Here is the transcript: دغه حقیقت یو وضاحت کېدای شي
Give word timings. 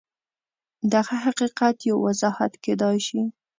دغه 0.93 1.15
حقیقت 1.25 1.75
یو 1.89 1.95
وضاحت 2.07 2.53
کېدای 2.65 2.97
شي 3.07 3.21